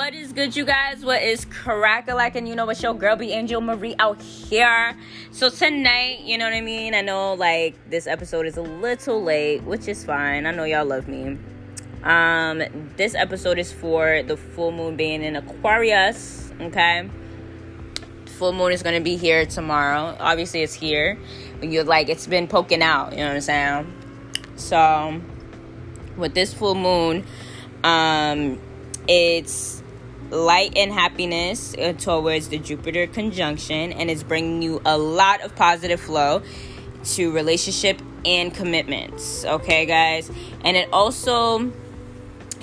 What 0.00 0.14
is 0.14 0.32
good, 0.32 0.56
you 0.56 0.64
guys? 0.64 1.04
What 1.04 1.22
is 1.22 1.44
crack-a-lack? 1.44 2.34
And 2.34 2.48
you 2.48 2.56
know 2.56 2.64
what's 2.64 2.82
your 2.82 2.94
girl 2.94 3.16
be 3.16 3.32
Angel 3.32 3.60
Marie 3.60 3.94
out 3.98 4.18
here. 4.22 4.96
So 5.30 5.50
tonight, 5.50 6.20
you 6.20 6.38
know 6.38 6.46
what 6.46 6.54
I 6.54 6.62
mean? 6.62 6.94
I 6.94 7.02
know 7.02 7.34
like 7.34 7.74
this 7.90 8.06
episode 8.06 8.46
is 8.46 8.56
a 8.56 8.62
little 8.62 9.22
late, 9.22 9.62
which 9.64 9.88
is 9.88 10.02
fine. 10.02 10.46
I 10.46 10.52
know 10.52 10.64
y'all 10.64 10.86
love 10.86 11.06
me. 11.06 11.36
Um, 12.02 12.62
this 12.96 13.14
episode 13.14 13.58
is 13.58 13.74
for 13.74 14.22
the 14.22 14.38
full 14.38 14.72
moon 14.72 14.96
being 14.96 15.22
in 15.22 15.36
Aquarius. 15.36 16.50
Okay. 16.58 17.06
Full 18.38 18.54
moon 18.54 18.72
is 18.72 18.82
gonna 18.82 19.02
be 19.02 19.18
here 19.18 19.44
tomorrow. 19.44 20.16
Obviously, 20.18 20.62
it's 20.62 20.72
here. 20.72 21.18
You're 21.60 21.84
like 21.84 22.08
it's 22.08 22.26
been 22.26 22.48
poking 22.48 22.80
out, 22.80 23.12
you 23.12 23.18
know 23.18 23.26
what 23.26 23.34
I'm 23.34 23.40
saying? 23.42 23.92
So 24.56 25.20
with 26.16 26.32
this 26.32 26.54
full 26.54 26.74
moon, 26.74 27.26
um 27.84 28.58
it's 29.06 29.79
light 30.30 30.76
and 30.76 30.92
happiness 30.92 31.74
uh, 31.74 31.92
towards 31.94 32.48
the 32.48 32.58
Jupiter 32.58 33.06
conjunction, 33.06 33.92
and 33.92 34.10
it's 34.10 34.22
bringing 34.22 34.62
you 34.62 34.80
a 34.84 34.96
lot 34.96 35.40
of 35.42 35.54
positive 35.56 36.00
flow 36.00 36.42
to 37.04 37.32
relationship 37.32 38.00
and 38.24 38.54
commitments. 38.54 39.44
Okay, 39.44 39.86
guys, 39.86 40.30
and 40.64 40.76
it 40.76 40.88
also 40.92 41.72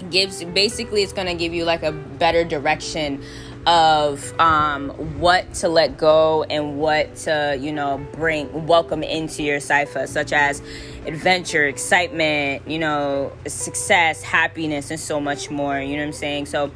gives 0.10 0.44
basically 0.44 1.04
it's 1.04 1.14
going 1.14 1.28
to 1.28 1.34
give 1.34 1.54
you 1.54 1.66
like 1.66 1.84
a 1.84 1.92
better 1.92 2.44
direction 2.44 3.24
of 3.66 4.40
um, 4.40 4.90
what 5.20 5.54
to 5.56 5.68
let 5.68 5.98
go 5.98 6.44
and 6.44 6.80
what 6.80 7.14
to 7.16 7.58
you 7.60 7.72
know 7.72 7.98
bring 8.14 8.66
welcome 8.66 9.04
into 9.04 9.44
your 9.44 9.60
cipher 9.60 10.08
such 10.08 10.32
as 10.32 10.62
adventure 11.06 11.66
excitement 11.68 12.66
you 12.66 12.80
know 12.80 13.32
success 13.46 14.22
happiness 14.22 14.90
and 14.90 15.00
so 15.00 15.20
much 15.20 15.50
more 15.50 15.82
you 15.82 15.98
know 15.98 16.04
what 16.04 16.08
i'm 16.08 16.14
saying 16.14 16.46
so 16.46 16.72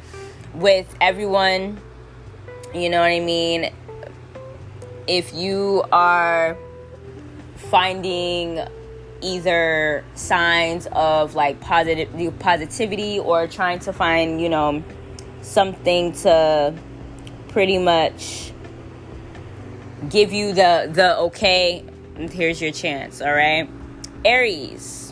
with 0.54 0.94
everyone 1.00 1.80
you 2.74 2.88
know 2.88 3.00
what 3.00 3.10
i 3.10 3.20
mean? 3.20 3.70
If 5.06 5.34
you 5.34 5.82
are 5.90 6.56
finding 7.56 8.60
either 9.20 10.04
signs 10.14 10.86
of 10.92 11.34
like 11.34 11.60
positive 11.60 12.38
positivity 12.38 13.18
or 13.18 13.46
trying 13.46 13.78
to 13.80 13.92
find 13.92 14.40
you 14.40 14.48
know 14.48 14.82
something 15.42 16.12
to 16.12 16.74
pretty 17.48 17.78
much 17.78 18.52
give 20.08 20.32
you 20.32 20.52
the 20.52 20.88
the 20.92 21.16
okay 21.18 21.84
here's 22.16 22.60
your 22.62 22.72
chance 22.72 23.20
all 23.20 23.32
right? 23.32 23.68
Aries 24.24 25.11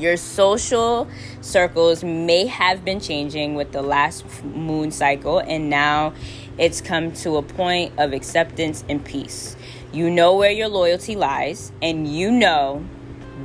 your 0.00 0.16
social 0.16 1.08
circles 1.40 2.04
may 2.04 2.46
have 2.46 2.84
been 2.84 3.00
changing 3.00 3.54
with 3.54 3.72
the 3.72 3.82
last 3.82 4.24
moon 4.44 4.90
cycle 4.90 5.38
and 5.38 5.70
now 5.70 6.12
it's 6.58 6.80
come 6.80 7.12
to 7.12 7.36
a 7.36 7.42
point 7.42 7.92
of 7.98 8.12
acceptance 8.12 8.84
and 8.88 9.04
peace 9.04 9.56
you 9.92 10.10
know 10.10 10.36
where 10.36 10.50
your 10.50 10.68
loyalty 10.68 11.16
lies 11.16 11.72
and 11.82 12.08
you 12.08 12.30
know 12.30 12.84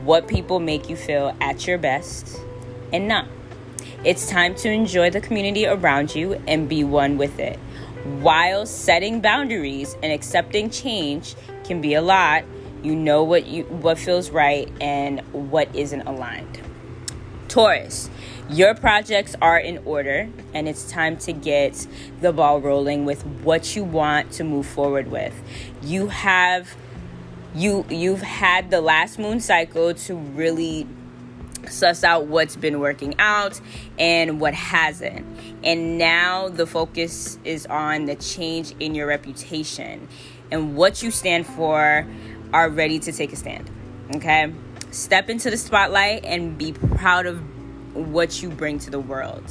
what 0.03 0.27
people 0.27 0.59
make 0.59 0.89
you 0.89 0.95
feel 0.95 1.35
at 1.41 1.67
your 1.67 1.77
best 1.77 2.39
and 2.91 3.07
not 3.07 3.27
it's 4.03 4.27
time 4.27 4.55
to 4.55 4.71
enjoy 4.71 5.11
the 5.11 5.21
community 5.21 5.67
around 5.67 6.15
you 6.15 6.41
and 6.47 6.67
be 6.67 6.83
one 6.83 7.19
with 7.19 7.37
it. 7.37 7.59
While 8.21 8.65
setting 8.65 9.21
boundaries 9.21 9.95
and 10.01 10.11
accepting 10.11 10.71
change 10.71 11.35
can 11.63 11.81
be 11.81 11.93
a 11.93 12.01
lot, 12.01 12.43
you 12.83 12.95
know 12.95 13.23
what 13.23 13.45
you 13.45 13.63
what 13.63 13.97
feels 13.97 14.29
right 14.29 14.71
and 14.81 15.21
what 15.31 15.73
isn't 15.75 16.01
aligned. 16.01 16.59
Taurus, 17.47 18.09
your 18.49 18.73
projects 18.73 19.35
are 19.41 19.59
in 19.59 19.79
order 19.85 20.29
and 20.53 20.67
it's 20.67 20.89
time 20.89 21.17
to 21.17 21.33
get 21.33 21.85
the 22.21 22.31
ball 22.31 22.61
rolling 22.61 23.05
with 23.05 23.25
what 23.43 23.75
you 23.75 23.83
want 23.83 24.31
to 24.33 24.43
move 24.43 24.65
forward 24.65 25.11
with. 25.11 25.33
You 25.81 26.07
have 26.07 26.75
you 27.53 27.85
you've 27.89 28.21
had 28.21 28.71
the 28.71 28.81
last 28.81 29.19
moon 29.19 29.39
cycle 29.39 29.93
to 29.93 30.15
really 30.15 30.87
suss 31.69 32.03
out 32.03 32.25
what's 32.25 32.55
been 32.55 32.79
working 32.79 33.15
out 33.19 33.59
and 33.99 34.39
what 34.39 34.53
hasn't. 34.53 35.25
And 35.63 35.97
now 35.97 36.49
the 36.49 36.65
focus 36.65 37.37
is 37.43 37.65
on 37.65 38.05
the 38.05 38.15
change 38.15 38.73
in 38.79 38.95
your 38.95 39.07
reputation 39.07 40.07
and 40.51 40.75
what 40.75 41.03
you 41.03 41.11
stand 41.11 41.45
for 41.45 42.07
are 42.53 42.69
ready 42.69 42.99
to 42.99 43.11
take 43.11 43.33
a 43.33 43.35
stand. 43.35 43.69
Okay? 44.15 44.53
Step 44.91 45.29
into 45.29 45.49
the 45.49 45.57
spotlight 45.57 46.25
and 46.25 46.57
be 46.57 46.73
proud 46.73 47.25
of 47.25 47.41
what 47.95 48.41
you 48.41 48.49
bring 48.49 48.79
to 48.79 48.89
the 48.89 48.99
world. 48.99 49.43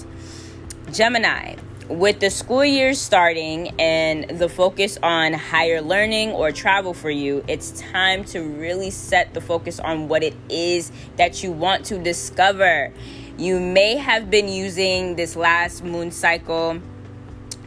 Gemini, 0.92 1.56
with 1.88 2.20
the 2.20 2.30
school 2.30 2.64
year 2.64 2.94
starting 2.94 3.68
and 3.80 4.38
the 4.38 4.48
focus 4.48 4.98
on 5.02 5.32
higher 5.32 5.80
learning 5.80 6.30
or 6.30 6.52
travel 6.52 6.94
for 6.94 7.10
you, 7.10 7.44
it's 7.48 7.80
time 7.80 8.24
to 8.26 8.40
really 8.40 8.90
set 8.90 9.34
the 9.34 9.40
focus 9.40 9.80
on 9.80 10.08
what 10.08 10.22
it 10.22 10.36
is 10.48 10.92
that 11.16 11.42
you 11.42 11.50
want 11.50 11.84
to 11.86 11.98
discover. 11.98 12.92
You 13.38 13.58
may 13.58 13.96
have 13.96 14.30
been 14.30 14.48
using 14.48 15.16
this 15.16 15.34
last 15.34 15.82
moon 15.82 16.10
cycle 16.10 16.80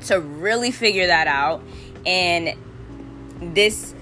to 0.06 0.20
really 0.20 0.72
figure 0.72 1.08
that 1.08 1.28
out 1.28 1.62
and 2.06 2.56
this 3.42 3.94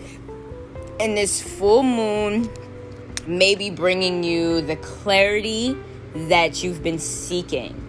in 1.00 1.16
this 1.16 1.42
full 1.42 1.84
moon 1.84 2.50
may 3.28 3.56
be 3.56 3.70
bringing 3.70 4.24
you 4.24 4.62
the 4.62 4.76
clarity 4.78 5.78
that 6.14 6.64
you've 6.64 6.84
been 6.84 7.00
seeking 7.00 7.82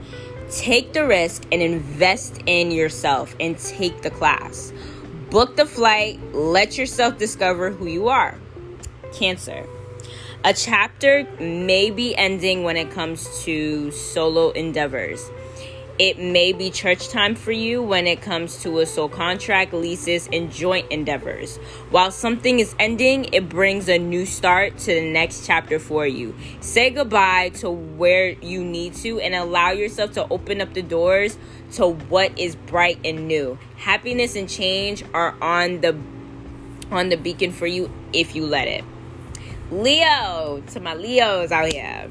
Take 0.53 0.93
the 0.93 1.07
risk 1.07 1.45
and 1.51 1.63
invest 1.63 2.43
in 2.45 2.73
yourself 2.73 3.35
and 3.41 3.59
take 3.59 4.03
the 4.03 4.11
class. 4.11 4.71
Book 5.31 5.57
the 5.57 5.65
flight, 5.65 6.21
let 6.35 6.77
yourself 6.77 7.17
discover 7.17 7.71
who 7.71 7.87
you 7.87 8.09
are. 8.09 8.39
Cancer. 9.15 9.67
A 10.45 10.53
chapter 10.53 11.27
may 11.41 11.89
be 11.91 12.15
ending 12.17 12.65
when 12.65 12.77
it 12.77 12.91
comes 12.91 13.43
to 13.45 13.91
solo 13.93 14.51
endeavors. 14.51 15.31
It 16.03 16.19
may 16.19 16.53
be 16.53 16.69
church 16.73 17.11
time 17.11 17.37
for 17.37 17.53
you 17.53 17.81
when 17.81 18.09
it 18.09 18.23
comes 18.23 18.61
to 18.65 18.81
a 18.81 18.87
sole 18.87 19.09
contract, 19.09 19.73
leases, 19.73 20.29
and 20.33 20.51
joint 20.51 20.91
endeavors. 20.91 21.59
While 21.91 22.11
something 22.11 22.59
is 22.59 22.75
ending, 22.81 23.33
it 23.33 23.49
brings 23.49 23.89
a 23.89 23.99
new 23.99 24.27
start 24.27 24.79
to 24.79 24.87
the 24.87 25.13
next 25.13 25.47
chapter 25.47 25.79
for 25.79 26.05
you. 26.05 26.35
Say 26.61 26.91
goodbye 26.91 27.51
to 27.61 27.71
where 27.71 28.31
you 28.31 28.65
need 28.65 28.95
to 28.95 29.21
and 29.21 29.33
allow 29.33 29.71
yourself 29.71 30.11
to 30.15 30.27
open 30.29 30.61
up 30.61 30.75
the 30.75 30.83
doors 30.83 31.39
to 31.75 31.87
what 31.87 32.37
is 32.37 32.57
bright 32.57 32.99
and 33.05 33.29
new. 33.29 33.57
Happiness 33.77 34.35
and 34.35 34.49
change 34.49 35.05
are 35.15 35.37
on 35.41 35.83
the 35.83 35.97
on 36.91 37.11
the 37.11 37.17
beacon 37.17 37.53
for 37.53 37.69
you 37.69 37.89
if 38.13 38.35
you 38.35 38.45
let 38.45 38.67
it. 38.67 38.85
Leo, 39.71 40.65
to 40.67 40.81
my 40.81 40.95
Leos 40.95 41.53
out 41.53 41.73
here 41.73 42.11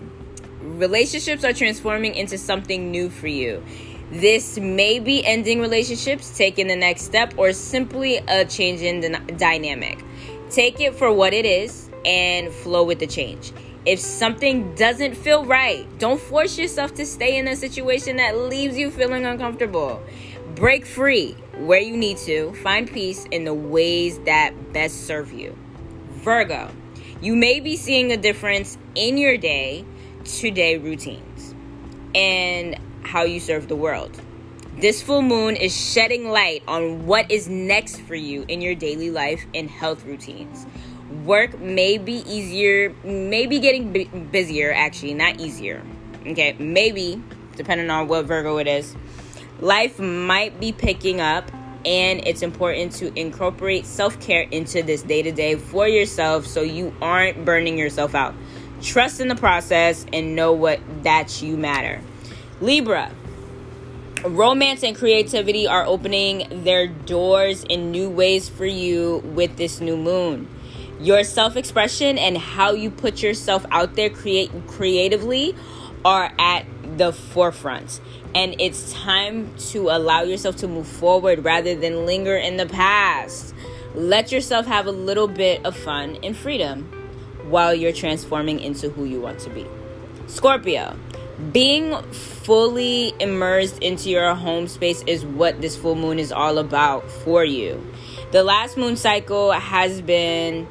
relationships 0.81 1.44
are 1.46 1.53
transforming 1.53 2.16
into 2.16 2.40
something 2.40 2.90
new 2.90 3.09
for 3.09 3.28
you. 3.28 3.64
This 4.12 4.58
may 4.58 5.00
be 5.00 5.24
ending 5.24 5.62
relationships, 5.62 6.36
taking 6.36 6.68
the 6.68 6.75
next 6.75 7.03
step, 7.03 7.36
or 7.38 7.53
simply 7.53 8.18
a 8.18 8.44
change 8.44 8.81
in 8.81 9.00
the 9.00 9.09
dynamic. 9.38 10.03
Take 10.50 10.81
it 10.81 10.96
for 10.96 11.14
what 11.14 11.34
it 11.34 11.46
is 11.46 11.90
and 12.03 12.52
flow 12.52 12.84
with 12.84 13.00
the 13.00 13.08
change. 13.08 13.53
If 13.86 14.00
something 14.00 14.75
doesn't 14.75 15.16
feel 15.16 15.46
right, 15.46 15.88
don't 16.00 16.19
force 16.19 16.58
yourself 16.58 16.96
to 16.96 17.06
stay 17.06 17.38
in 17.38 17.48
a 17.48 17.56
situation 17.56 18.18
that 18.18 18.36
leaves 18.36 18.75
you 18.75 18.90
feeling 18.90 19.25
uncomfortable. 19.25 20.02
Break 20.56 20.86
free 20.86 21.34
where 21.58 21.80
you 21.80 21.96
need 21.96 22.18
to. 22.18 22.53
Find 22.56 22.92
peace 22.92 23.25
in 23.31 23.46
the 23.46 23.53
ways 23.53 24.19
that 24.25 24.74
best 24.74 25.06
serve 25.06 25.31
you. 25.31 25.56
Virgo, 26.09 26.69
you 27.22 27.36
may 27.36 27.59
be 27.59 27.75
seeing 27.75 28.12
a 28.12 28.18
difference 28.18 28.78
in 28.96 29.18
your 29.18 29.38
day 29.38 29.86
today 30.25 30.77
routines 30.77 31.53
and 32.15 32.77
how 33.03 33.23
you 33.23 33.39
serve 33.39 33.68
the 33.68 33.75
world. 33.75 34.19
This 34.77 35.01
full 35.01 35.21
moon 35.21 35.57
is 35.57 35.75
shedding 35.75 36.29
light 36.29 36.63
on 36.68 37.06
what 37.06 37.29
is 37.29 37.50
next 37.50 38.00
for 38.01 38.15
you 38.15 38.45
in 38.47 38.62
your 38.62 38.73
daily 38.73 39.12
life 39.12 39.45
and 39.53 39.69
health 39.69 40.06
routines. 40.06 40.65
Work 41.25 41.59
may 41.59 41.97
be 41.97 42.23
easier, 42.25 42.95
maybe 43.03 43.59
getting 43.59 44.29
busier, 44.31 44.71
actually, 44.71 45.13
not 45.13 45.41
easier. 45.41 45.83
Okay, 46.25 46.56
maybe, 46.57 47.21
depending 47.57 47.89
on 47.89 48.07
what 48.07 48.25
Virgo 48.25 48.57
it 48.59 48.67
is. 48.67 48.95
Life 49.59 50.00
might 50.00 50.59
be 50.59 50.71
picking 50.71 51.19
up, 51.19 51.51
and 51.85 52.25
it's 52.25 52.41
important 52.41 52.94
to 52.94 53.13
incorporate 53.19 53.85
self 53.85 54.19
care 54.21 54.44
into 54.51 54.81
this 54.83 55.01
day 55.01 55.21
to 55.21 55.31
day 55.31 55.56
for 55.56 55.88
yourself 55.88 56.47
so 56.47 56.62
you 56.62 56.94
aren't 57.01 57.44
burning 57.44 57.77
yourself 57.77 58.15
out. 58.15 58.33
Trust 58.81 59.19
in 59.19 59.28
the 59.28 59.36
process 59.36 60.06
and 60.12 60.36
know 60.36 60.54
what 60.54 60.80
that 61.04 61.42
you 61.42 61.56
matter. 61.56 62.01
Libra. 62.60 63.12
Romance 64.24 64.83
and 64.83 64.95
creativity 64.95 65.68
are 65.68 65.86
opening 65.86 66.63
their 66.63 66.88
doors 66.88 67.63
in 67.63 67.92
new 67.92 68.10
ways 68.10 68.50
for 68.50 68.66
you 68.66 69.18
with 69.25 69.57
this 69.57 69.81
new 69.81 69.98
moon. 69.98 70.48
Your 71.00 71.24
self-expression 71.24 72.18
and 72.18 72.38
how 72.38 72.72
you 72.74 72.92
put 72.92 73.24
yourself 73.24 73.66
out 73.72 73.95
there 73.95 74.10
create 74.10 74.51
creatively 74.68 75.56
are 76.06 76.31
at 76.38 76.66
the 76.98 77.12
forefront. 77.13 78.00
And 78.36 78.56
it's 78.60 78.94
time 78.94 79.56
to 79.69 79.89
allow 79.89 80.22
yourself 80.22 80.56
to 80.57 80.68
move 80.68 80.88
forward 80.88 81.44
rather 81.44 81.75
than 81.75 82.06
linger 82.06 82.36
in 82.36 82.57
the 82.57 82.68
past. 82.68 83.54
Let 83.95 84.31
yourself 84.31 84.66
have 84.68 84.86
a 84.86 84.92
little 84.92 85.27
bit 85.27 85.66
of 85.66 85.75
fun 85.75 86.18
and 86.24 86.38
freedom 86.38 87.00
while 87.43 87.73
you're 87.73 87.93
transforming 87.93 88.59
into 88.59 88.89
who 88.89 89.05
you 89.05 89.21
want 89.21 89.39
to 89.39 89.49
be. 89.49 89.65
Scorpio, 90.27 90.97
being 91.51 92.01
fully 92.11 93.13
immersed 93.19 93.79
into 93.79 94.09
your 94.09 94.33
home 94.35 94.67
space 94.67 95.03
is 95.07 95.25
what 95.25 95.59
this 95.61 95.75
full 95.75 95.95
moon 95.95 96.19
is 96.19 96.31
all 96.31 96.57
about 96.57 97.09
for 97.09 97.43
you. 97.43 97.85
The 98.31 98.43
last 98.43 98.77
moon 98.77 98.95
cycle 98.95 99.51
has 99.51 100.01
been 100.01 100.67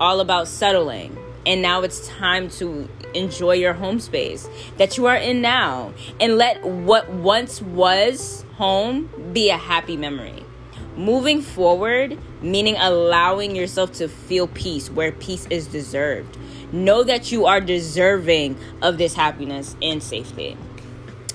all 0.00 0.20
about 0.20 0.48
settling, 0.48 1.16
and 1.46 1.62
now 1.62 1.82
it's 1.82 2.06
time 2.08 2.50
to 2.50 2.88
enjoy 3.14 3.52
your 3.52 3.72
home 3.72 4.00
space 4.00 4.48
that 4.76 4.98
you 4.98 5.06
are 5.06 5.16
in 5.16 5.40
now 5.40 5.94
and 6.20 6.36
let 6.36 6.62
what 6.64 7.08
once 7.10 7.62
was 7.62 8.44
home 8.56 9.08
be 9.32 9.48
a 9.48 9.56
happy 9.56 9.96
memory. 9.96 10.44
Moving 10.98 11.42
forward, 11.42 12.18
meaning 12.42 12.74
allowing 12.76 13.54
yourself 13.54 13.92
to 13.92 14.08
feel 14.08 14.48
peace 14.48 14.90
where 14.90 15.12
peace 15.12 15.46
is 15.48 15.68
deserved. 15.68 16.36
Know 16.72 17.04
that 17.04 17.30
you 17.30 17.46
are 17.46 17.60
deserving 17.60 18.58
of 18.82 18.98
this 18.98 19.14
happiness 19.14 19.76
and 19.80 20.02
safety. 20.02 20.56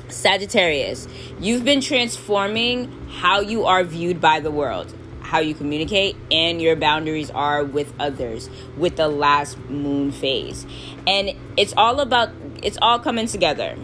Sagittarius, 0.09 1.07
you've 1.39 1.63
been 1.63 1.79
transforming 1.79 2.91
how 3.09 3.39
you 3.39 3.65
are 3.65 3.85
viewed 3.85 4.19
by 4.19 4.41
the 4.41 4.51
world 4.51 4.93
how 5.33 5.39
you 5.39 5.55
communicate 5.55 6.15
and 6.29 6.61
your 6.61 6.75
boundaries 6.75 7.31
are 7.31 7.63
with 7.63 7.91
others 7.99 8.51
with 8.77 8.97
the 8.97 9.07
last 9.07 9.57
moon 9.67 10.11
phase. 10.11 10.67
And 11.07 11.31
it's 11.57 11.73
all 11.75 12.01
about 12.01 12.29
it's 12.61 12.77
all 12.83 12.99
coming 12.99 13.25
together 13.25 13.75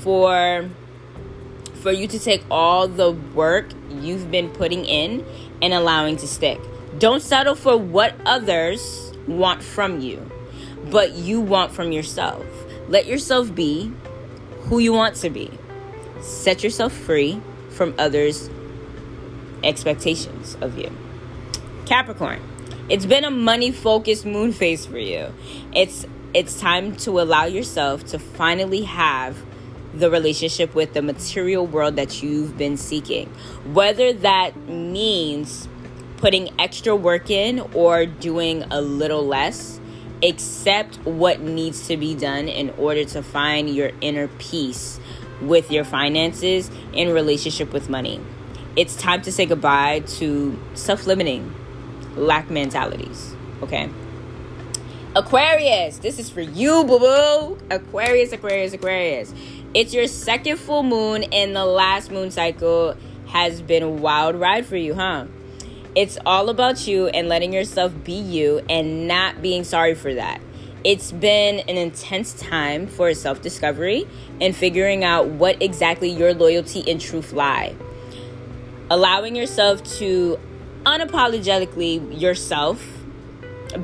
for 0.00 0.68
for 1.74 1.92
you 1.92 2.08
to 2.08 2.18
take 2.18 2.42
all 2.50 2.88
the 2.88 3.12
work 3.12 3.68
you've 3.92 4.30
been 4.30 4.50
putting 4.50 4.84
in 4.84 5.24
and 5.60 5.72
allowing 5.72 6.16
to 6.18 6.26
stick. 6.26 6.60
Don't 6.98 7.22
settle 7.22 7.54
for 7.54 7.76
what 7.76 8.14
others 8.26 9.12
want 9.26 9.62
from 9.62 10.00
you, 10.00 10.30
but 10.90 11.12
you 11.12 11.40
want 11.40 11.72
from 11.72 11.92
yourself. 11.92 12.44
Let 12.88 13.06
yourself 13.06 13.54
be 13.54 13.92
who 14.62 14.78
you 14.78 14.92
want 14.92 15.16
to 15.16 15.30
be. 15.30 15.50
Set 16.20 16.62
yourself 16.62 16.92
free 16.92 17.40
from 17.70 17.94
others' 17.98 18.50
expectations 19.64 20.56
of 20.60 20.78
you. 20.78 20.90
Capricorn, 21.86 22.40
it's 22.88 23.06
been 23.06 23.24
a 23.24 23.30
money 23.30 23.70
focused 23.70 24.26
moon 24.26 24.52
phase 24.52 24.86
for 24.86 24.98
you. 24.98 25.32
It's 25.74 26.06
it's 26.34 26.58
time 26.58 26.96
to 26.96 27.20
allow 27.20 27.44
yourself 27.44 28.04
to 28.06 28.18
finally 28.18 28.82
have 28.84 29.36
the 29.94 30.10
relationship 30.10 30.74
with 30.74 30.94
the 30.94 31.02
material 31.02 31.66
world 31.66 31.96
that 31.96 32.22
you've 32.22 32.56
been 32.56 32.76
seeking. 32.76 33.28
Whether 33.72 34.12
that 34.12 34.56
means 34.68 35.68
putting 36.16 36.48
extra 36.60 36.94
work 36.94 37.30
in 37.30 37.60
or 37.74 38.06
doing 38.06 38.64
a 38.70 38.80
little 38.80 39.26
less, 39.26 39.80
accept 40.22 40.96
what 41.04 41.40
needs 41.40 41.88
to 41.88 41.96
be 41.96 42.14
done 42.14 42.48
in 42.48 42.70
order 42.70 43.04
to 43.04 43.22
find 43.22 43.68
your 43.68 43.90
inner 44.00 44.28
peace 44.38 45.00
with 45.40 45.70
your 45.72 45.84
finances 45.84 46.70
in 46.92 47.12
relationship 47.12 47.72
with 47.72 47.90
money 47.90 48.20
it's 48.76 48.96
time 48.96 49.22
to 49.22 49.32
say 49.32 49.46
goodbye 49.46 50.00
to 50.00 50.58
self 50.74 51.06
limiting 51.06 51.54
lack 52.16 52.50
mentalities. 52.50 53.34
Okay. 53.62 53.90
Aquarius, 55.14 55.98
this 55.98 56.18
is 56.18 56.30
for 56.30 56.40
you, 56.40 56.84
boo 56.84 56.98
boo. 56.98 57.58
Aquarius, 57.70 58.32
Aquarius, 58.32 58.72
Aquarius. 58.72 59.34
It's 59.74 59.94
your 59.94 60.06
second 60.06 60.58
full 60.58 60.82
moon, 60.82 61.24
and 61.32 61.56
the 61.56 61.64
last 61.64 62.10
moon 62.10 62.30
cycle 62.30 62.96
has 63.28 63.62
been 63.62 63.82
a 63.82 63.88
wild 63.88 64.36
ride 64.36 64.66
for 64.66 64.76
you, 64.76 64.94
huh? 64.94 65.26
It's 65.94 66.18
all 66.24 66.48
about 66.48 66.86
you 66.86 67.08
and 67.08 67.28
letting 67.28 67.52
yourself 67.52 67.92
be 68.04 68.14
you 68.14 68.60
and 68.68 69.06
not 69.08 69.42
being 69.42 69.64
sorry 69.64 69.94
for 69.94 70.14
that. 70.14 70.40
It's 70.84 71.12
been 71.12 71.60
an 71.60 71.76
intense 71.76 72.34
time 72.34 72.86
for 72.86 73.14
self 73.14 73.40
discovery 73.40 74.06
and 74.40 74.54
figuring 74.54 75.04
out 75.04 75.28
what 75.28 75.62
exactly 75.62 76.10
your 76.10 76.34
loyalty 76.34 76.90
and 76.90 77.00
truth 77.00 77.32
lie 77.32 77.74
allowing 78.92 79.34
yourself 79.34 79.82
to 79.82 80.38
unapologetically 80.84 82.20
yourself 82.20 82.84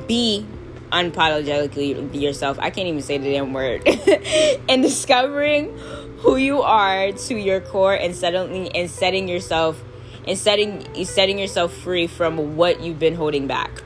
be 0.07 0.45
unapologetically 0.91 2.19
yourself. 2.19 2.57
I 2.59 2.69
can't 2.69 2.87
even 2.87 3.01
say 3.01 3.17
the 3.17 3.31
damn 3.31 3.53
word. 3.53 3.87
and 4.69 4.81
discovering 4.81 5.77
who 6.19 6.35
you 6.35 6.61
are 6.61 7.11
to 7.11 7.35
your 7.35 7.61
core 7.61 7.93
and 7.93 8.15
settling 8.15 8.69
and 8.75 8.89
setting 8.89 9.27
yourself 9.27 9.81
and 10.27 10.37
setting 10.37 11.05
setting 11.05 11.39
yourself 11.39 11.73
free 11.73 12.07
from 12.07 12.55
what 12.55 12.81
you've 12.81 12.99
been 12.99 13.15
holding 13.15 13.47
back. 13.47 13.83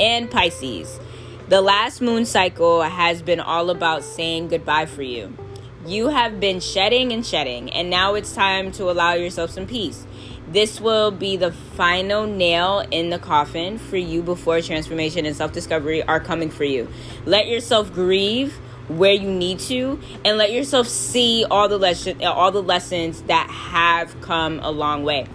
And 0.00 0.30
Pisces. 0.30 1.00
The 1.48 1.60
last 1.60 2.00
moon 2.00 2.24
cycle 2.24 2.82
has 2.82 3.20
been 3.20 3.40
all 3.40 3.68
about 3.68 4.04
saying 4.04 4.48
goodbye 4.48 4.86
for 4.86 5.02
you. 5.02 5.36
You 5.84 6.08
have 6.08 6.38
been 6.38 6.60
shedding 6.60 7.12
and 7.12 7.26
shedding, 7.26 7.70
and 7.70 7.90
now 7.90 8.14
it's 8.14 8.32
time 8.32 8.70
to 8.72 8.90
allow 8.90 9.14
yourself 9.14 9.50
some 9.50 9.66
peace. 9.66 10.06
This 10.52 10.82
will 10.82 11.10
be 11.10 11.38
the 11.38 11.50
final 11.50 12.26
nail 12.26 12.84
in 12.90 13.08
the 13.08 13.18
coffin 13.18 13.78
for 13.78 13.96
you 13.96 14.22
before 14.22 14.60
transformation 14.60 15.24
and 15.24 15.34
self 15.34 15.52
discovery 15.52 16.02
are 16.02 16.20
coming 16.20 16.50
for 16.50 16.64
you. 16.64 16.88
Let 17.24 17.46
yourself 17.46 17.90
grieve 17.90 18.52
where 18.88 19.14
you 19.14 19.30
need 19.30 19.60
to 19.60 19.98
and 20.26 20.36
let 20.36 20.52
yourself 20.52 20.88
see 20.88 21.46
all 21.50 21.68
the 21.68 21.78
lesson 21.78 22.22
all 22.22 22.50
the 22.50 22.62
lessons 22.62 23.22
that 23.22 23.48
have 23.50 24.20
come 24.20 24.60
a 24.60 24.70
long 24.70 25.04
way. 25.04 25.26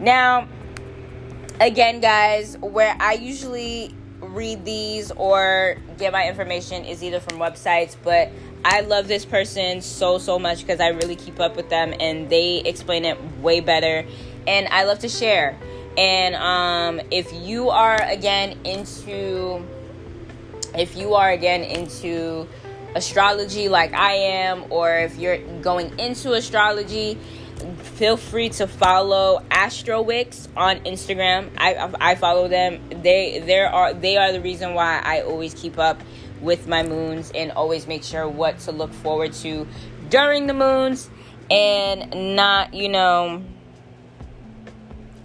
Now, 0.00 0.48
again 1.60 2.00
guys, 2.00 2.58
where 2.58 2.96
I 2.98 3.12
usually 3.12 3.94
read 4.20 4.64
these 4.64 5.12
or 5.12 5.76
get 5.98 6.12
my 6.12 6.28
information 6.28 6.84
is 6.84 7.04
either 7.04 7.20
from 7.20 7.38
websites, 7.38 7.96
but 8.02 8.30
I 8.64 8.80
love 8.80 9.06
this 9.06 9.24
person 9.24 9.82
so 9.82 10.18
so 10.18 10.38
much 10.38 10.60
because 10.60 10.80
I 10.80 10.88
really 10.88 11.16
keep 11.16 11.38
up 11.38 11.54
with 11.54 11.68
them 11.68 11.94
and 12.00 12.28
they 12.28 12.58
explain 12.64 13.04
it 13.04 13.18
way 13.40 13.60
better 13.60 14.04
and 14.46 14.68
I 14.68 14.84
love 14.84 15.00
to 15.00 15.08
share. 15.08 15.58
And 15.96 16.34
um, 16.34 17.06
if 17.10 17.32
you 17.32 17.70
are 17.70 18.00
again 18.02 18.58
into, 18.64 19.66
if 20.74 20.96
you 20.96 21.14
are 21.14 21.30
again 21.30 21.62
into 21.62 22.48
astrology 22.94 23.68
like 23.68 23.92
I 23.92 24.14
am, 24.14 24.64
or 24.70 24.94
if 24.96 25.16
you're 25.18 25.38
going 25.60 25.98
into 25.98 26.32
astrology, 26.32 27.18
feel 27.82 28.16
free 28.16 28.48
to 28.50 28.66
follow 28.66 29.44
Astrowix 29.50 30.48
on 30.56 30.80
Instagram. 30.80 31.50
I 31.58 31.90
I 32.00 32.14
follow 32.14 32.48
them. 32.48 32.80
They 33.02 33.40
there 33.40 33.68
are 33.68 33.92
they 33.92 34.16
are 34.16 34.32
the 34.32 34.40
reason 34.40 34.74
why 34.74 35.00
I 35.04 35.22
always 35.22 35.54
keep 35.54 35.78
up 35.78 36.00
with 36.40 36.66
my 36.66 36.82
moons 36.82 37.30
and 37.34 37.52
always 37.52 37.86
make 37.86 38.02
sure 38.02 38.28
what 38.28 38.58
to 38.60 38.72
look 38.72 38.92
forward 38.92 39.32
to 39.32 39.66
during 40.08 40.46
the 40.46 40.54
moons 40.54 41.08
and 41.50 42.34
not 42.36 42.74
you 42.74 42.88
know 42.88 43.42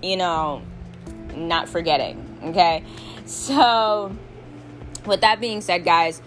you 0.02 0.18
know, 0.18 0.62
not 1.36 1.70
forgetting. 1.70 2.24
Okay. 2.44 2.84
So, 3.26 4.16
with 5.06 5.22
that 5.22 5.40
being 5.40 5.62
said, 5.62 5.84
guys, 5.84 6.22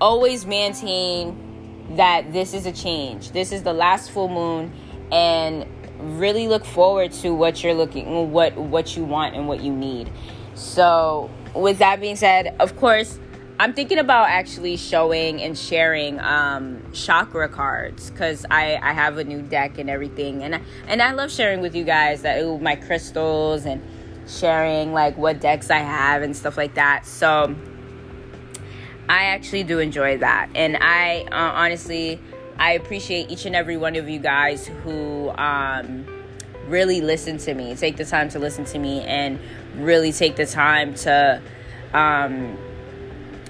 always 0.00 0.46
maintain 0.46 1.94
that 1.96 2.32
this 2.32 2.54
is 2.54 2.66
a 2.66 2.72
change. 2.72 3.30
This 3.30 3.52
is 3.52 3.62
the 3.62 3.72
last 3.72 4.10
full 4.10 4.28
moon, 4.28 4.72
and 5.12 5.66
really 6.18 6.48
look 6.48 6.64
forward 6.64 7.12
to 7.12 7.34
what 7.34 7.62
you're 7.62 7.74
looking, 7.74 8.32
what 8.32 8.56
what 8.56 8.96
you 8.96 9.04
want, 9.04 9.34
and 9.34 9.46
what 9.48 9.60
you 9.60 9.72
need. 9.72 10.10
So, 10.54 11.30
with 11.54 11.78
that 11.78 12.00
being 12.00 12.16
said, 12.16 12.56
of 12.58 12.76
course, 12.76 13.18
I'm 13.58 13.72
thinking 13.72 13.98
about 13.98 14.28
actually 14.28 14.76
showing 14.76 15.40
and 15.40 15.56
sharing 15.56 16.20
um, 16.20 16.82
chakra 16.92 17.48
cards 17.48 18.10
because 18.10 18.44
I, 18.50 18.78
I 18.82 18.92
have 18.92 19.16
a 19.16 19.24
new 19.24 19.40
deck 19.40 19.78
and 19.78 19.88
everything, 19.88 20.42
and 20.42 20.56
I, 20.56 20.60
and 20.86 21.00
I 21.00 21.12
love 21.12 21.32
sharing 21.32 21.62
with 21.62 21.74
you 21.74 21.84
guys 21.84 22.22
that 22.22 22.42
ooh, 22.42 22.58
my 22.58 22.76
crystals 22.76 23.64
and 23.64 23.82
sharing 24.28 24.92
like 24.92 25.16
what 25.16 25.40
decks 25.40 25.70
I 25.70 25.78
have 25.78 26.20
and 26.20 26.36
stuff 26.36 26.58
like 26.58 26.74
that. 26.74 27.06
So 27.06 27.54
I 29.08 29.24
actually 29.24 29.62
do 29.62 29.78
enjoy 29.78 30.18
that, 30.18 30.50
and 30.54 30.76
I 30.78 31.22
uh, 31.22 31.52
honestly 31.54 32.20
I 32.58 32.72
appreciate 32.72 33.30
each 33.30 33.46
and 33.46 33.56
every 33.56 33.78
one 33.78 33.96
of 33.96 34.06
you 34.06 34.18
guys 34.18 34.66
who 34.66 35.30
um, 35.30 36.06
really 36.68 37.00
listen 37.00 37.38
to 37.38 37.54
me, 37.54 37.74
take 37.74 37.96
the 37.96 38.04
time 38.04 38.28
to 38.30 38.38
listen 38.38 38.66
to 38.66 38.78
me, 38.78 39.00
and 39.00 39.40
really 39.76 40.12
take 40.12 40.36
the 40.36 40.46
time 40.46 40.94
to. 40.96 41.40
Um, 41.94 42.58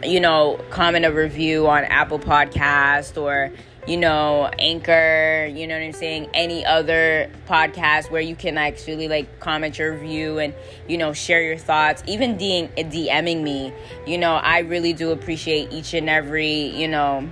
you 0.05 0.21
know, 0.21 0.61
comment 0.71 1.05
a 1.05 1.13
review 1.13 1.67
on 1.69 1.85
Apple 1.85 2.19
Podcast 2.19 3.21
or, 3.21 3.51
you 3.87 3.97
know, 3.97 4.51
Anchor, 4.59 5.51
you 5.53 5.67
know 5.67 5.75
what 5.75 5.85
I'm 5.85 5.93
saying? 5.93 6.29
Any 6.35 6.65
other 6.65 7.31
podcast 7.49 8.11
where 8.11 8.21
you 8.21 8.37
can 8.37 8.59
actually 8.59 9.09
like 9.09 9.41
comment 9.41 9.79
your 9.79 9.93
review 9.93 10.39
and, 10.39 10.55
you 10.89 10.99
know, 10.99 11.13
share 11.13 11.43
your 11.43 11.57
thoughts, 11.57 12.03
even 12.07 12.37
DM, 12.37 12.71
DMing 12.77 13.43
me. 13.43 13.73
You 14.07 14.19
know, 14.19 14.35
I 14.35 14.61
really 14.61 14.93
do 14.93 15.13
appreciate 15.13 15.73
each 15.73 15.95
and 15.95 16.11
every, 16.11 16.77
you 16.77 16.89
know, 16.89 17.29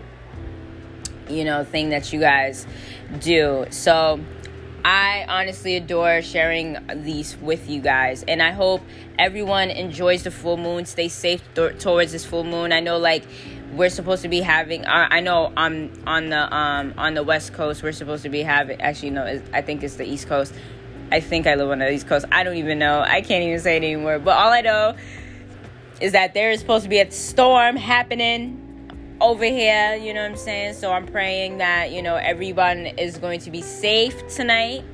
you 1.28 1.44
know, 1.44 1.64
thing 1.64 1.90
that 1.90 2.12
you 2.12 2.20
guys 2.20 2.66
do. 3.20 3.66
So 3.70 4.20
I 4.84 5.24
honestly 5.28 5.76
adore 5.76 6.20
sharing 6.20 6.76
these 6.94 7.36
with 7.38 7.70
you 7.70 7.80
guys. 7.80 8.22
And 8.28 8.42
I 8.42 8.50
hope 8.50 8.82
everyone 9.18 9.70
enjoys 9.70 10.24
the 10.24 10.30
full 10.30 10.58
moon, 10.58 10.84
stay 10.84 11.08
safe 11.08 11.42
th- 11.54 11.80
towards 11.80 12.12
this 12.12 12.26
full 12.26 12.44
moon. 12.44 12.70
I 12.70 12.80
know, 12.80 12.98
like, 12.98 13.24
we're 13.72 13.90
supposed 13.90 14.22
to 14.22 14.28
be 14.28 14.40
having 14.40 14.84
i 14.86 15.18
know 15.18 15.52
on 15.56 15.90
on 16.06 16.28
the 16.28 16.54
um 16.54 16.94
on 16.96 17.14
the 17.14 17.22
west 17.24 17.52
coast 17.52 17.82
we're 17.82 17.90
supposed 17.90 18.22
to 18.22 18.28
be 18.28 18.40
having 18.40 18.80
actually 18.80 19.10
no 19.10 19.40
i 19.52 19.60
think 19.60 19.82
it's 19.82 19.96
the 19.96 20.04
east 20.04 20.28
coast 20.28 20.54
i 21.10 21.18
think 21.18 21.46
i 21.46 21.56
live 21.56 21.68
on 21.68 21.80
the 21.80 21.90
east 21.90 22.06
coast 22.06 22.24
i 22.30 22.44
don't 22.44 22.56
even 22.56 22.78
know 22.78 23.00
i 23.00 23.20
can't 23.20 23.42
even 23.42 23.58
say 23.58 23.74
it 23.76 23.82
anymore 23.82 24.20
but 24.20 24.36
all 24.36 24.52
i 24.52 24.60
know 24.60 24.94
is 26.00 26.12
that 26.12 26.34
there 26.34 26.52
is 26.52 26.60
supposed 26.60 26.84
to 26.84 26.88
be 26.88 27.00
a 27.00 27.10
storm 27.10 27.74
happening 27.74 28.63
over 29.20 29.44
here, 29.44 29.94
you 29.96 30.12
know 30.12 30.22
what 30.22 30.32
I'm 30.32 30.36
saying? 30.36 30.74
So 30.74 30.92
I'm 30.92 31.06
praying 31.06 31.58
that, 31.58 31.92
you 31.92 32.02
know, 32.02 32.16
everyone 32.16 32.86
is 32.86 33.18
going 33.18 33.40
to 33.40 33.50
be 33.50 33.62
safe 33.62 34.26
tonight 34.28 34.84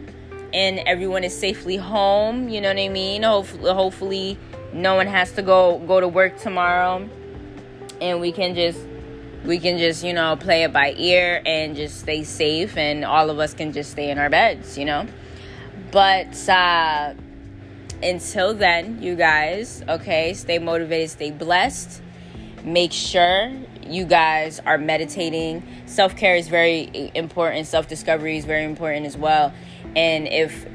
and 0.53 0.81
everyone 0.81 1.25
is 1.25 1.37
safely 1.37 1.77
home, 1.77 2.49
you 2.49 2.61
know 2.61 2.69
what 2.69 2.79
I 2.79 2.89
mean? 2.89 3.23
Hopefully, 3.23 3.73
hopefully 3.73 4.39
no 4.73 4.95
one 4.95 5.07
has 5.07 5.33
to 5.33 5.43
go 5.43 5.79
go 5.87 6.01
to 6.01 6.09
work 6.09 6.39
tomorrow 6.39 7.09
and 8.01 8.21
we 8.21 8.33
can 8.33 8.55
just 8.55 8.79
we 9.45 9.59
can 9.59 9.79
just, 9.79 10.05
you 10.05 10.13
know, 10.13 10.37
play 10.37 10.65
it 10.65 10.73
by 10.73 10.95
ear 10.99 11.43
and 11.47 11.75
just 11.75 12.01
stay 12.01 12.23
safe 12.25 12.77
and 12.77 13.05
all 13.05 13.31
of 13.31 13.39
us 13.39 13.55
can 13.55 13.73
just 13.73 13.93
stay 13.93 14.11
in 14.11 14.19
our 14.19 14.29
beds, 14.29 14.77
you 14.77 14.85
know? 14.85 15.07
But 15.91 16.49
uh 16.49 17.15
until 18.03 18.55
then, 18.55 19.03
you 19.03 19.15
guys, 19.15 19.83
okay, 19.89 20.35
stay 20.35 20.59
motivated, 20.59 21.11
stay 21.11 21.31
blessed. 21.31 22.03
Make 22.65 22.93
sure 22.93 23.53
you 23.91 24.05
guys 24.05 24.61
are 24.61 24.79
meditating. 24.79 25.63
Self 25.87 26.17
care 26.17 26.37
is 26.37 26.49
very 26.49 27.11
important, 27.15 27.67
self 27.67 27.89
discovery 27.89 28.37
is 28.37 28.45
very 28.45 28.65
important 28.65 29.07
as 29.07 29.17
well. 29.17 29.53
And 29.97 30.29
if 30.29 30.67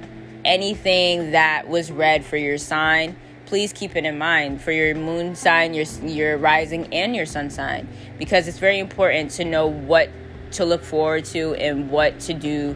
anything 0.44 1.32
that 1.32 1.68
was 1.68 1.92
read 1.92 2.26
for 2.26 2.38
your 2.38 2.58
sign, 2.58 3.16
please 3.46 3.74
keep 3.74 3.96
it 3.96 4.06
in 4.06 4.18
mind 4.18 4.62
for 4.62 4.72
your 4.72 4.96
moon 4.96 5.36
sign, 5.36 5.74
your 5.74 5.86
your 6.04 6.38
rising 6.38 6.94
and 6.94 7.16
your 7.16 7.26
sun 7.26 7.50
sign 7.50 7.88
because 8.18 8.48
it's 8.48 8.60
very 8.60 8.80
important 8.80 9.32
to 9.32 9.46
know 9.46 9.68
what 9.68 10.10
to 10.52 10.66
look 10.66 10.84
forward 10.84 11.26
to 11.26 11.54
and 11.56 11.90
what 11.90 12.20
to 12.22 12.34
do 12.34 12.76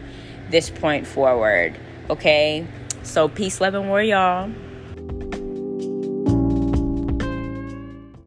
this 0.50 0.70
point 0.70 1.06
forward. 1.06 1.78
Okay? 2.08 2.66
So 3.02 3.28
peace, 3.28 3.60
love, 3.60 3.74
and 3.74 3.88
war, 3.88 4.02
y'all. 4.02 4.50